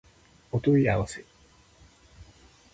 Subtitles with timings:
[0.51, 1.23] お問い合わせ